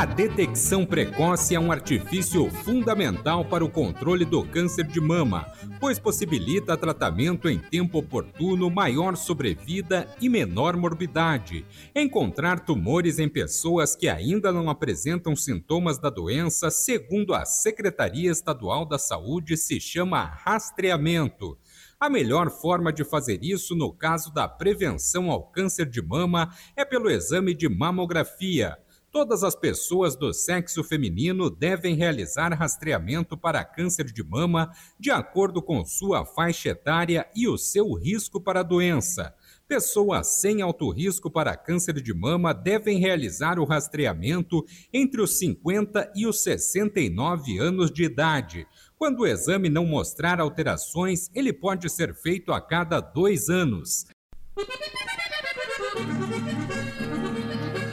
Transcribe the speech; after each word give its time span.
A 0.00 0.06
detecção 0.06 0.86
precoce 0.86 1.54
é 1.54 1.60
um 1.60 1.70
artifício 1.70 2.50
fundamental 2.50 3.44
para 3.44 3.62
o 3.62 3.70
controle 3.70 4.24
do 4.24 4.42
câncer 4.42 4.84
de 4.84 4.98
mama, 4.98 5.46
pois 5.78 5.98
possibilita 5.98 6.74
tratamento 6.74 7.50
em 7.50 7.58
tempo 7.58 7.98
oportuno, 7.98 8.70
maior 8.70 9.14
sobrevida 9.14 10.08
e 10.18 10.26
menor 10.26 10.74
morbidade. 10.74 11.66
Encontrar 11.94 12.60
tumores 12.60 13.18
em 13.18 13.28
pessoas 13.28 13.94
que 13.94 14.08
ainda 14.08 14.50
não 14.50 14.70
apresentam 14.70 15.36
sintomas 15.36 15.98
da 15.98 16.08
doença, 16.08 16.70
segundo 16.70 17.34
a 17.34 17.44
Secretaria 17.44 18.30
Estadual 18.30 18.86
da 18.86 18.98
Saúde, 18.98 19.54
se 19.54 19.78
chama 19.78 20.24
rastreamento. 20.24 21.58
A 22.00 22.08
melhor 22.08 22.48
forma 22.48 22.90
de 22.90 23.04
fazer 23.04 23.40
isso 23.42 23.76
no 23.76 23.92
caso 23.92 24.32
da 24.32 24.48
prevenção 24.48 25.30
ao 25.30 25.42
câncer 25.42 25.84
de 25.84 26.00
mama 26.00 26.48
é 26.74 26.86
pelo 26.86 27.10
exame 27.10 27.52
de 27.52 27.68
mamografia. 27.68 28.78
Todas 29.12 29.42
as 29.42 29.56
pessoas 29.56 30.14
do 30.14 30.32
sexo 30.32 30.84
feminino 30.84 31.50
devem 31.50 31.96
realizar 31.96 32.52
rastreamento 32.54 33.36
para 33.36 33.64
câncer 33.64 34.04
de 34.04 34.22
mama 34.22 34.70
de 35.00 35.10
acordo 35.10 35.60
com 35.60 35.84
sua 35.84 36.24
faixa 36.24 36.68
etária 36.68 37.28
e 37.34 37.48
o 37.48 37.58
seu 37.58 37.92
risco 37.94 38.40
para 38.40 38.60
a 38.60 38.62
doença. 38.62 39.34
Pessoas 39.66 40.28
sem 40.28 40.62
alto 40.62 40.88
risco 40.90 41.28
para 41.28 41.56
câncer 41.56 42.00
de 42.00 42.14
mama 42.14 42.54
devem 42.54 42.98
realizar 42.98 43.58
o 43.58 43.64
rastreamento 43.64 44.64
entre 44.92 45.20
os 45.20 45.38
50 45.38 46.12
e 46.14 46.24
os 46.24 46.40
69 46.44 47.58
anos 47.58 47.90
de 47.90 48.04
idade. 48.04 48.64
Quando 48.96 49.20
o 49.20 49.26
exame 49.26 49.68
não 49.68 49.84
mostrar 49.84 50.40
alterações, 50.40 51.28
ele 51.34 51.52
pode 51.52 51.90
ser 51.90 52.14
feito 52.14 52.52
a 52.52 52.60
cada 52.60 53.00
dois 53.00 53.48
anos. 53.48 54.06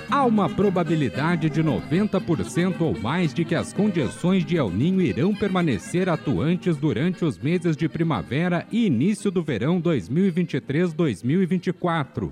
Há 0.10 0.24
uma 0.24 0.50
probabilidade 0.50 1.50
de 1.50 1.62
90% 1.62 2.80
ou 2.80 2.98
mais 2.98 3.34
de 3.34 3.44
que 3.44 3.54
as 3.54 3.74
condições 3.74 4.46
de 4.46 4.56
El 4.56 4.70
Ninho 4.70 5.02
irão 5.02 5.36
permanecer 5.36 6.08
atuantes 6.08 6.78
durante 6.78 7.26
os 7.26 7.38
meses 7.38 7.76
de 7.76 7.90
primavera 7.90 8.66
e 8.72 8.86
início 8.86 9.30
do 9.30 9.44
verão 9.44 9.82
2023-2024, 9.82 12.32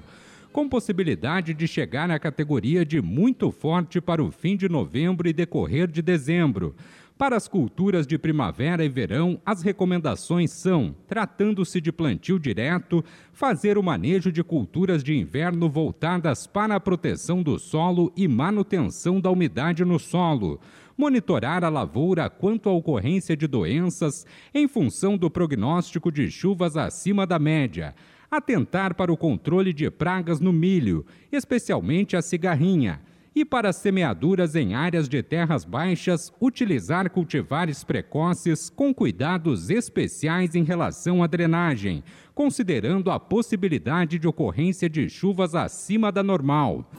com 0.53 0.69
possibilidade 0.69 1.53
de 1.53 1.67
chegar 1.67 2.09
à 2.09 2.17
categoria 2.17 2.85
de 2.85 3.01
muito 3.01 3.51
forte 3.51 3.99
para 3.99 4.23
o 4.23 4.31
fim 4.31 4.55
de 4.55 4.69
novembro 4.69 5.27
e 5.27 5.33
decorrer 5.33 5.89
de 5.89 6.01
dezembro 6.01 6.73
para 7.17 7.37
as 7.37 7.47
culturas 7.47 8.05
de 8.05 8.17
primavera 8.17 8.83
e 8.83 8.89
verão, 8.89 9.39
as 9.45 9.61
recomendações 9.61 10.51
são, 10.51 10.93
tratando-se 11.07 11.79
de 11.79 11.89
plantio 11.89 12.37
direto, 12.37 13.03
fazer 13.31 13.77
o 13.77 13.83
manejo 13.83 14.33
de 14.33 14.43
culturas 14.43 15.01
de 15.01 15.15
inverno 15.15 15.69
voltadas 15.69 16.45
para 16.45 16.75
a 16.75 16.79
proteção 16.79 17.41
do 17.41 17.57
solo 17.57 18.11
e 18.17 18.27
manutenção 18.27 19.21
da 19.21 19.31
umidade 19.31 19.85
no 19.85 19.97
solo 19.97 20.59
monitorar 20.97 21.61
a 21.63 21.69
lavoura 21.69 22.29
quanto 22.29 22.69
à 22.69 22.71
ocorrência 22.71 23.35
de 23.35 23.47
doenças 23.47 24.25
em 24.53 24.65
função 24.65 25.17
do 25.17 25.29
prognóstico 25.29 26.09
de 26.09 26.31
chuvas 26.31 26.77
acima 26.77 27.27
da 27.27 27.37
média, 27.37 27.93
atentar 28.31 28.95
para 28.95 29.11
o 29.11 29.17
controle 29.17 29.73
de 29.73 29.91
pragas 29.91 30.39
no 30.39 30.53
milho, 30.53 31.05
especialmente 31.31 32.15
a 32.15 32.21
cigarrinha 32.21 33.01
e 33.35 33.43
para 33.43 33.73
semeaduras 33.73 34.55
em 34.55 34.73
áreas 34.73 35.09
de 35.09 35.21
terras 35.21 35.65
baixas, 35.65 36.31
utilizar 36.39 37.09
cultivares 37.09 37.83
precoces 37.83 38.69
com 38.69 38.93
cuidados 38.93 39.69
especiais 39.69 40.55
em 40.55 40.63
relação 40.63 41.21
à 41.21 41.27
drenagem, 41.27 42.01
considerando 42.33 43.11
a 43.11 43.19
possibilidade 43.19 44.17
de 44.17 44.27
ocorrência 44.27 44.89
de 44.89 45.09
chuvas 45.09 45.53
acima 45.53 46.13
da 46.13 46.23
normal. 46.23 46.89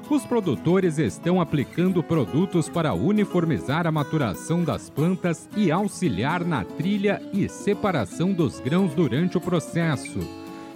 Os 0.09 0.25
produtores 0.25 0.99
estão 0.99 1.41
aplicando 1.41 2.03
produtos 2.03 2.69
para 2.69 2.93
uniformizar 2.93 3.87
a 3.87 3.91
maturação 3.91 4.63
das 4.63 4.89
plantas 4.89 5.49
e 5.55 5.71
auxiliar 5.71 6.45
na 6.45 6.63
trilha 6.63 7.21
e 7.33 7.49
separação 7.49 8.31
dos 8.31 8.59
grãos 8.59 8.93
durante 8.93 9.37
o 9.37 9.41
processo. 9.41 10.19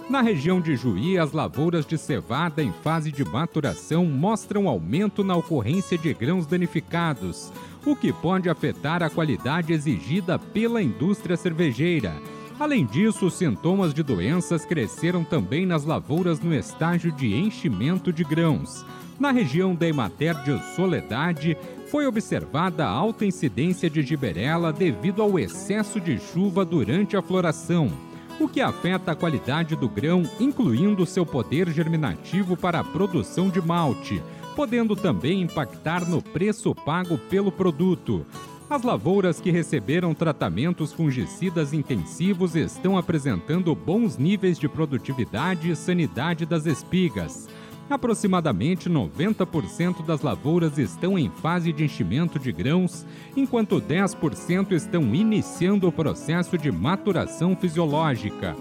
Na 0.08 0.22
região 0.22 0.58
de 0.58 0.74
Juí, 0.74 1.18
as 1.18 1.32
lavouras 1.32 1.84
de 1.84 1.98
cevada 1.98 2.62
em 2.62 2.72
fase 2.72 3.12
de 3.12 3.22
maturação 3.22 4.06
mostram 4.06 4.66
aumento 4.66 5.22
na 5.22 5.36
ocorrência 5.36 5.98
de 5.98 6.14
grãos 6.14 6.46
danificados, 6.46 7.52
o 7.90 7.96
que 7.96 8.12
pode 8.12 8.50
afetar 8.50 9.02
a 9.02 9.08
qualidade 9.08 9.72
exigida 9.72 10.38
pela 10.38 10.82
indústria 10.82 11.36
cervejeira. 11.38 12.14
Além 12.60 12.84
disso, 12.84 13.26
os 13.26 13.34
sintomas 13.34 13.94
de 13.94 14.02
doenças 14.02 14.66
cresceram 14.66 15.24
também 15.24 15.64
nas 15.64 15.84
lavouras 15.84 16.38
no 16.38 16.54
estágio 16.54 17.10
de 17.10 17.34
enchimento 17.34 18.12
de 18.12 18.24
grãos. 18.24 18.84
Na 19.18 19.30
região 19.30 19.74
da 19.74 19.88
Emater 19.88 20.34
de 20.42 20.58
Soledade, 20.74 21.56
foi 21.90 22.06
observada 22.06 22.86
alta 22.86 23.24
incidência 23.24 23.88
de 23.88 24.02
giberela 24.02 24.70
devido 24.70 25.22
ao 25.22 25.38
excesso 25.38 25.98
de 25.98 26.18
chuva 26.18 26.64
durante 26.64 27.16
a 27.16 27.22
floração, 27.22 27.90
o 28.38 28.46
que 28.46 28.60
afeta 28.60 29.12
a 29.12 29.16
qualidade 29.16 29.74
do 29.74 29.88
grão, 29.88 30.22
incluindo 30.38 31.06
seu 31.06 31.24
poder 31.24 31.70
germinativo 31.70 32.56
para 32.56 32.80
a 32.80 32.84
produção 32.84 33.48
de 33.48 33.60
malte 33.60 34.22
podendo 34.58 34.96
também 34.96 35.42
impactar 35.42 36.04
no 36.04 36.20
preço 36.20 36.74
pago 36.74 37.16
pelo 37.16 37.52
produto. 37.52 38.26
As 38.68 38.82
lavouras 38.82 39.40
que 39.40 39.52
receberam 39.52 40.12
tratamentos 40.12 40.92
fungicidas 40.92 41.72
intensivos 41.72 42.56
estão 42.56 42.98
apresentando 42.98 43.72
bons 43.72 44.18
níveis 44.18 44.58
de 44.58 44.68
produtividade 44.68 45.70
e 45.70 45.76
sanidade 45.76 46.44
das 46.44 46.66
espigas. 46.66 47.48
Aproximadamente 47.88 48.90
90% 48.90 50.04
das 50.04 50.22
lavouras 50.22 50.76
estão 50.76 51.16
em 51.16 51.30
fase 51.30 51.72
de 51.72 51.84
enchimento 51.84 52.36
de 52.36 52.50
grãos, 52.50 53.06
enquanto 53.36 53.80
10% 53.80 54.72
estão 54.72 55.14
iniciando 55.14 55.86
o 55.86 55.92
processo 55.92 56.58
de 56.58 56.72
maturação 56.72 57.54
fisiológica. 57.54 58.56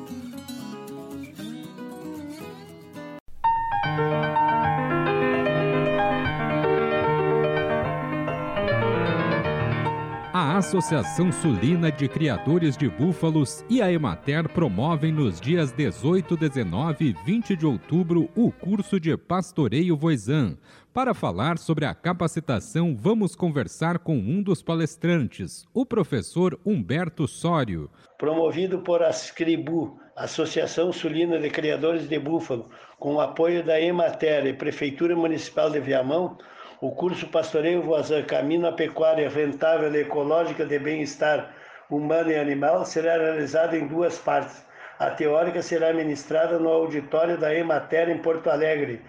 Associação 10.68 11.31
Sulina 11.31 11.90
de 11.90 12.10
Criadores 12.10 12.75
de 12.75 12.90
Búfalos 12.90 13.64
e 13.69 13.81
a 13.81 13.90
Emater 13.90 14.50
promovem 14.50 15.14
nos 15.14 15.40
dias 15.40 15.72
18, 15.72 16.36
19 16.36 17.06
e 17.06 17.14
20 17.25 17.56
de 17.56 17.66
outubro 17.66 18.30
o 18.36 18.52
curso 18.52 19.00
de 19.00 19.16
Pastoreio 19.16 19.96
Voisan. 19.96 20.58
Para 20.94 21.14
falar 21.14 21.58
sobre 21.58 21.86
a 21.86 21.96
capacitação, 21.96 22.98
vamos 23.00 23.34
conversar 23.34 24.00
com 24.00 24.18
um 24.18 24.44
dos 24.44 24.62
palestrantes, 24.62 25.66
o 25.74 25.86
professor 25.86 26.60
Humberto 26.66 27.30
Sório. 27.30 27.90
Promovido 28.18 28.80
por 28.80 29.02
Ascribu, 29.02 29.98
Associação 30.18 30.92
Sulina 30.92 31.40
de 31.40 31.50
Criadores 31.50 32.10
de 32.10 32.19
Búfalo, 32.19 32.69
com 33.00 33.16
o 33.16 33.22
apoio 33.22 33.64
da 33.64 33.80
Emater 33.80 34.46
e 34.46 34.54
Prefeitura 34.54 35.16
Municipal 35.16 35.69
de 35.69 35.80
Viamão, 35.80 36.38
O 36.79 36.91
curso 36.91 37.25
Pastoreio 37.29 37.81
Voazan 37.81 38.21
Caminho 38.21 38.68
à 38.68 38.71
Pecuária 38.71 39.27
Rentável 39.27 39.91
e 39.95 40.01
Ecológica 40.01 40.63
de 40.63 40.77
Bem-Estar 40.77 41.51
Humano 41.89 42.29
e 42.29 42.35
Animal 42.35 42.85
será 42.85 43.18
realizado 43.18 43.75
em 43.75 43.88
duas 43.88 44.19
partes. 44.19 44.63
A 45.00 45.09
teórica 45.09 45.63
será 45.63 45.91
ministrada 45.91 46.59
no 46.59 46.69
auditório 46.69 47.35
da 47.35 47.51
Emater 47.51 48.09
em 48.09 48.19
Porto 48.19 48.51
Alegre, 48.51 49.01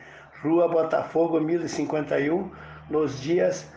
Rua 0.42 0.66
Botafogo 0.66 1.38
1051, 1.40 2.50
nos 2.88 3.20
dias 3.20 3.70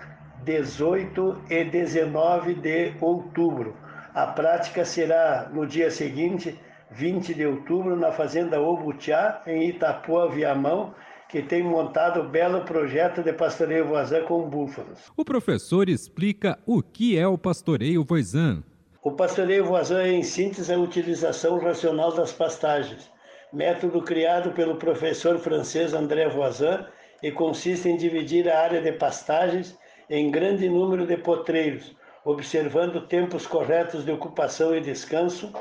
18 0.46 1.42
e 1.50 1.66
19 1.66 2.54
de 2.54 2.94
outubro. 3.02 3.76
A 4.14 4.26
prática 4.28 4.86
será 4.86 5.50
no 5.52 5.68
dia 5.68 5.92
seguinte, 5.92 6.58
20 6.92 7.34
de 7.34 7.46
outubro, 7.46 7.98
na 7.98 8.14
Fazenda 8.14 8.62
Obutiá, 8.62 9.42
em 9.46 9.68
Itapuã, 9.68 10.30
Viamão, 10.30 10.94
que 11.32 11.42
tem 11.42 11.64
montado 11.64 12.22
um 12.22 12.28
belo 12.28 12.62
projeto 12.66 13.24
de 13.24 13.32
pastoreio 13.32 13.88
voisin 13.88 14.22
com 14.24 14.50
búfalos. 14.50 15.00
O 15.16 15.24
professor 15.24 15.88
explica 15.88 16.60
o 16.66 16.84
que 16.84 17.18
é 17.18 17.26
o 17.26 17.38
pastoreio 17.38 18.04
voisin. 18.04 18.62
O 19.02 19.14
pastoreio 19.14 19.64
voisin, 19.64 19.96
em 19.96 20.24
síntese, 20.24 20.74
é 20.74 20.76
a 20.76 20.80
utilização 20.80 21.58
racional 21.58 22.12
das 22.12 22.34
pastagens, 22.34 23.10
método 23.52 24.02
criado 24.02 24.52
pelo 24.52 24.76
professor 24.76 25.40
francês 25.40 25.94
André 25.94 26.28
Voisin 26.28 26.86
e 27.24 27.32
consiste 27.32 27.88
em 27.88 27.96
dividir 27.96 28.50
a 28.50 28.60
área 28.60 28.82
de 28.82 28.92
pastagens 28.92 29.80
em 30.10 30.30
grande 30.30 30.68
número 30.68 31.08
de 31.08 31.16
potreiros, 31.16 31.96
observando 32.26 33.08
tempos 33.08 33.48
corretos 33.48 34.04
de 34.04 34.12
ocupação 34.12 34.76
e 34.76 34.82
descanso, 34.82 35.54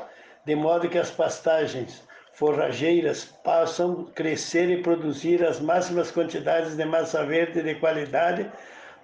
de 0.45 0.53
modo 0.53 0.89
que 0.89 0.97
as 0.97 1.09
pastagens 1.09 2.03
forrageiras 2.33 3.25
possam 3.43 4.05
crescer 4.15 4.69
e 4.69 4.81
produzir 4.81 5.43
as 5.43 5.59
máximas 5.59 6.11
quantidades 6.11 6.75
de 6.75 6.85
massa 6.85 7.25
verde 7.25 7.61
de 7.61 7.75
qualidade 7.75 8.49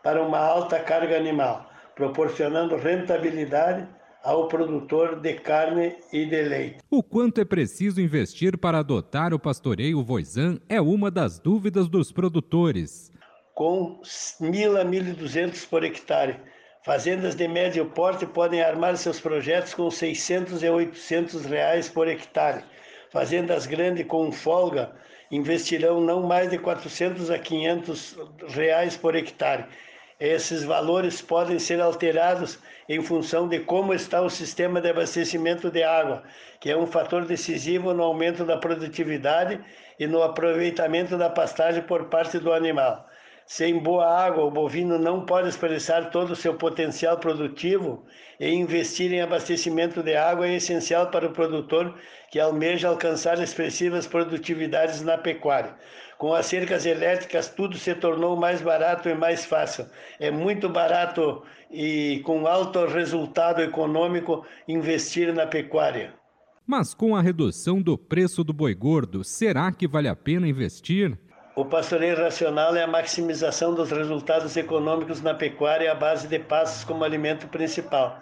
para 0.02 0.22
uma 0.22 0.40
alta 0.40 0.80
carga 0.80 1.18
animal, 1.18 1.70
proporcionando 1.96 2.78
rentabilidade 2.78 3.88
ao 4.24 4.48
produtor 4.48 5.20
de 5.20 5.34
carne 5.36 5.96
e 6.12 6.26
de 6.26 6.42
leite. 6.42 6.78
O 6.90 7.04
quanto 7.04 7.40
é 7.40 7.46
preciso 7.46 8.02
investir 8.02 8.58
para 8.58 8.80
adotar 8.80 9.34
o 9.34 9.40
pastoreio 9.40 10.04
voisin 10.04 10.60
é 10.68 10.82
uma 10.82 11.12
das 11.12 11.40
dúvidas 11.40 11.88
dos 11.88 12.12
produtores. 12.12 13.12
Com 13.54 14.00
1.000 14.04 14.80
a 14.80 14.86
1.200 14.86 15.68
por 15.68 15.84
hectare, 15.84 16.40
fazendas 16.84 17.36
de 17.36 17.48
médio 17.48 17.86
porte 17.88 18.26
podem 18.26 18.62
armar 18.62 18.98
seus 18.98 19.20
projetos 19.20 19.74
com 19.74 19.90
600 19.90 20.62
e 20.62 20.70
800 20.70 21.46
reais 21.46 21.90
por 21.90 22.08
hectare 22.08 22.64
Fazendas 23.10 23.66
grandes 23.66 24.06
com 24.06 24.32
folga 24.32 24.92
investirão 25.32 26.02
não 26.02 26.24
mais 26.24 26.50
de 26.50 26.58
400 26.58 27.30
a 27.30 27.40
500 27.40 28.18
reais 28.50 28.98
por 28.98 29.16
hectare. 29.16 29.66
Esses 30.20 30.64
valores 30.64 31.22
podem 31.22 31.60
ser 31.60 31.80
alterados 31.80 32.60
em 32.90 33.02
função 33.02 33.48
de 33.48 33.60
como 33.60 33.94
está 33.94 34.22
o 34.22 34.30
sistema 34.30 34.82
de 34.82 34.90
abastecimento 34.90 35.70
de 35.70 35.84
água, 35.84 36.24
que 36.60 36.72
é 36.72 36.78
um 36.78 36.88
fator 36.88 37.26
decisivo 37.26 37.94
no 37.94 38.04
aumento 38.04 38.44
da 38.44 38.58
produtividade 38.58 39.60
e 40.00 40.08
no 40.08 40.24
aproveitamento 40.24 41.18
da 41.18 41.30
pastagem 41.30 41.84
por 41.84 42.06
parte 42.06 42.40
do 42.40 42.52
animal. 42.52 43.08
Sem 43.48 43.80
boa 43.80 44.06
água, 44.06 44.44
o 44.44 44.52
bovino 44.52 45.00
não 45.00 45.26
pode 45.26 45.48
expressar 45.48 46.10
todo 46.10 46.32
o 46.32 46.36
seu 46.36 46.56
potencial 46.56 47.18
produtivo 47.18 48.04
e 48.38 48.50
investir 48.50 49.14
em 49.14 49.22
abastecimento 49.22 50.04
de 50.04 50.18
água 50.18 50.46
é 50.46 50.56
essencial 50.56 51.10
para 51.10 51.28
o 51.28 51.32
produtor 51.32 51.98
que 52.30 52.42
almeja 52.42 52.90
alcançar 52.90 53.42
expressivas 53.42 54.06
produtividades 54.06 55.02
na 55.02 55.18
pecuária. 55.18 55.78
Com 56.18 56.34
as 56.34 56.46
cercas 56.48 56.86
elétricas, 56.86 57.48
tudo 57.48 57.78
se 57.78 57.96
tornou 57.96 58.36
mais 58.36 58.62
barato 58.62 59.08
e 59.08 59.16
mais 59.16 59.46
fácil. 59.46 59.86
É 60.20 60.30
muito 60.30 60.68
barato 60.68 61.42
e 61.72 62.20
com 62.26 62.46
alto 62.48 62.86
resultado 62.86 63.62
econômico 63.62 64.46
investir 64.68 65.34
na 65.34 65.48
pecuária. 65.48 66.14
Mas 66.66 66.94
com 66.94 67.16
a 67.16 67.22
redução 67.22 67.82
do 67.82 67.98
preço 67.98 68.44
do 68.44 68.52
boi 68.52 68.76
gordo, 68.76 69.24
será 69.24 69.72
que 69.72 69.88
vale 69.88 70.10
a 70.10 70.16
pena 70.18 70.50
investir? 70.50 71.18
O 71.58 71.66
pastoreio 71.66 72.16
racional 72.16 72.76
é 72.76 72.84
a 72.84 72.88
maximização 72.88 73.74
dos 73.74 73.90
resultados 73.90 74.56
econômicos 74.56 75.24
na 75.24 75.34
pecuária 75.34 75.92
à 75.92 75.96
base 75.96 76.28
de 76.28 76.38
pastos 76.38 76.84
como 76.84 77.04
alimento 77.04 77.48
principal, 77.48 78.20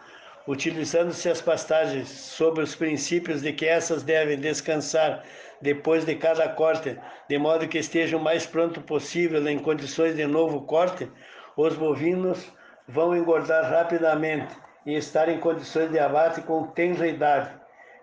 utilizando-se 0.47 1.27
as 1.27 1.41
pastagens 1.41 2.07
sobre 2.07 2.63
os 2.63 2.75
princípios 2.75 3.41
de 3.41 3.51
que 3.51 3.65
essas 3.65 4.03
devem 4.03 4.39
descansar 4.39 5.21
depois 5.61 6.05
de 6.05 6.15
cada 6.15 6.47
corte, 6.47 6.97
de 7.27 7.37
modo 7.37 7.67
que 7.67 7.77
estejam 7.77 8.21
o 8.21 8.23
mais 8.23 8.45
pronto 8.45 8.79
possível 8.79 9.45
em 9.49 9.59
condições 9.59 10.15
de 10.15 10.25
novo 10.25 10.61
corte, 10.61 11.11
os 11.57 11.75
bovinos 11.75 12.53
vão 12.87 13.13
engordar 13.13 13.69
rapidamente 13.69 14.55
e 14.85 14.95
estar 14.95 15.27
em 15.27 15.41
condições 15.41 15.91
de 15.91 15.99
abate 15.99 16.39
com 16.39 16.67
tenra 16.67 17.05
idade. 17.05 17.49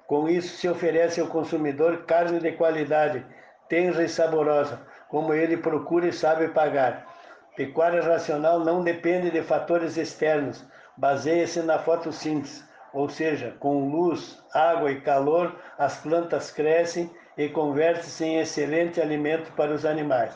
Com 0.07 0.29
isso, 0.29 0.59
se 0.59 0.69
oferece 0.69 1.23
ao 1.23 1.29
consumidor 1.29 2.05
carne 2.05 2.39
de 2.39 2.53
qualidade, 2.53 3.25
tenra 3.67 4.05
e 4.05 4.09
saborosa, 4.11 4.92
como 5.13 5.35
ele 5.35 5.59
procura 5.59 6.09
e 6.09 6.13
sabe 6.13 6.49
pagar. 6.49 7.07
Pecuária 7.55 8.01
racional 8.01 8.61
não 8.61 8.83
depende 8.83 9.31
de 9.31 9.43
fatores 9.43 9.99
externos, 9.99 10.65
baseia-se 10.97 11.61
na 11.61 11.79
fotossíntese, 11.79 12.65
ou 12.95 13.11
seja, 13.11 13.55
com 13.61 13.91
luz, 13.91 14.43
água 14.55 14.91
e 14.91 15.03
calor, 15.03 15.55
as 15.79 15.99
plantas 15.99 16.51
crescem 16.51 17.11
e 17.37 17.47
convertem-se 17.47 18.25
em 18.25 18.41
excelente 18.41 19.03
alimento 19.03 19.53
para 19.53 19.73
os 19.73 19.85
animais. 19.85 20.33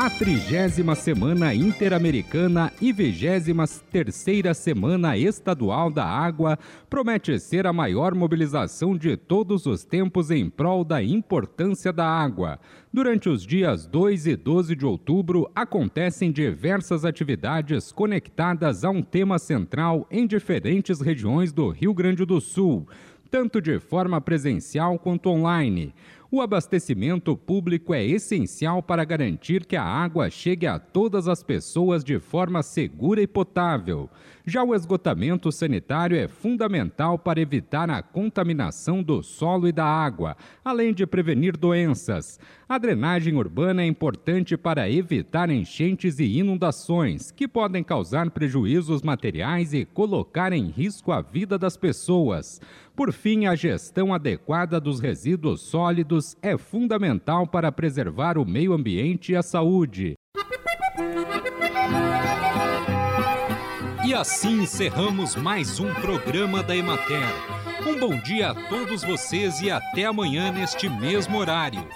A 0.00 0.08
trigésima 0.08 0.94
Semana 0.94 1.52
Interamericana 1.52 2.72
e 2.80 2.92
vigésima 2.92 3.64
terceira 3.90 4.54
Semana 4.54 5.18
Estadual 5.18 5.90
da 5.90 6.04
Água 6.04 6.56
promete 6.88 7.36
ser 7.40 7.66
a 7.66 7.72
maior 7.72 8.14
mobilização 8.14 8.96
de 8.96 9.16
todos 9.16 9.66
os 9.66 9.82
tempos 9.82 10.30
em 10.30 10.48
prol 10.48 10.84
da 10.84 11.02
importância 11.02 11.92
da 11.92 12.06
água. 12.06 12.60
Durante 12.92 13.28
os 13.28 13.42
dias 13.44 13.88
2 13.88 14.28
e 14.28 14.36
12 14.36 14.76
de 14.76 14.86
outubro, 14.86 15.50
acontecem 15.52 16.30
diversas 16.30 17.04
atividades 17.04 17.90
conectadas 17.90 18.84
a 18.84 18.90
um 18.90 19.02
tema 19.02 19.36
central 19.36 20.06
em 20.12 20.28
diferentes 20.28 21.00
regiões 21.00 21.50
do 21.52 21.70
Rio 21.70 21.92
Grande 21.92 22.24
do 22.24 22.40
Sul, 22.40 22.86
tanto 23.32 23.60
de 23.60 23.80
forma 23.80 24.20
presencial 24.20 24.96
quanto 24.96 25.28
online. 25.28 25.92
O 26.30 26.42
abastecimento 26.42 27.34
público 27.34 27.94
é 27.94 28.04
essencial 28.04 28.82
para 28.82 29.02
garantir 29.02 29.64
que 29.64 29.74
a 29.74 29.82
água 29.82 30.28
chegue 30.28 30.66
a 30.66 30.78
todas 30.78 31.26
as 31.26 31.42
pessoas 31.42 32.04
de 32.04 32.18
forma 32.18 32.62
segura 32.62 33.22
e 33.22 33.26
potável. 33.26 34.10
Já 34.44 34.62
o 34.62 34.74
esgotamento 34.74 35.50
sanitário 35.50 36.18
é 36.18 36.28
fundamental 36.28 37.18
para 37.18 37.40
evitar 37.40 37.88
a 37.88 38.02
contaminação 38.02 39.02
do 39.02 39.22
solo 39.22 39.68
e 39.68 39.72
da 39.72 39.86
água, 39.86 40.36
além 40.62 40.92
de 40.92 41.06
prevenir 41.06 41.56
doenças. 41.56 42.38
A 42.68 42.76
drenagem 42.76 43.34
urbana 43.34 43.82
é 43.82 43.86
importante 43.86 44.54
para 44.54 44.90
evitar 44.90 45.48
enchentes 45.48 46.18
e 46.18 46.38
inundações, 46.38 47.30
que 47.30 47.48
podem 47.48 47.82
causar 47.82 48.30
prejuízos 48.30 49.00
materiais 49.00 49.72
e 49.72 49.86
colocar 49.86 50.52
em 50.52 50.66
risco 50.66 51.10
a 51.10 51.22
vida 51.22 51.56
das 51.56 51.78
pessoas. 51.78 52.60
Por 52.98 53.12
fim, 53.12 53.46
a 53.46 53.54
gestão 53.54 54.12
adequada 54.12 54.80
dos 54.80 54.98
resíduos 54.98 55.60
sólidos 55.60 56.36
é 56.42 56.58
fundamental 56.58 57.46
para 57.46 57.70
preservar 57.70 58.36
o 58.36 58.44
meio 58.44 58.72
ambiente 58.72 59.30
e 59.30 59.36
a 59.36 59.40
saúde. 59.40 60.16
E 64.04 64.12
assim 64.12 64.62
encerramos 64.62 65.36
mais 65.36 65.78
um 65.78 65.94
programa 65.94 66.60
da 66.60 66.74
Emater. 66.74 67.22
Um 67.86 68.00
bom 68.00 68.18
dia 68.20 68.50
a 68.50 68.54
todos 68.68 69.04
vocês 69.04 69.60
e 69.60 69.70
até 69.70 70.04
amanhã 70.04 70.50
neste 70.50 70.88
mesmo 70.88 71.38
horário. 71.38 71.86